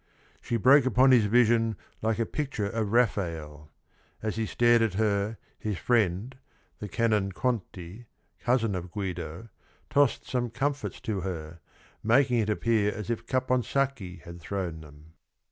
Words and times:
She 0.41 0.57
broke 0.57 0.87
upon 0.87 1.11
his 1.11 1.25
vision 1.25 1.77
like 2.01 2.17
a 2.17 2.25
pic 2.25 2.53
ture 2.53 2.65
of 2.65 2.91
Rafael. 2.91 3.69
As 4.23 4.35
he 4.35 4.47
stared 4.47 4.81
at 4.81 4.95
her, 4.95 5.37
his 5.59 5.77
friend, 5.77 6.35
the 6.79 6.87
Canon 6.87 7.33
Conti, 7.33 8.07
cousin 8.39 8.73
of 8.73 8.89
Guido, 8.89 9.49
tossed 9.91 10.25
some 10.25 10.49
comfits 10.49 10.99
to 11.01 11.19
her, 11.21 11.59
making 12.01 12.39
it 12.39 12.49
appear 12.49 12.91
as 12.91 13.11
if 13.11 13.27
Capon 13.27 13.61
sacchi 13.61 14.15
had 14.25 14.41
thrown 14.41 14.81
them. 14.81 15.13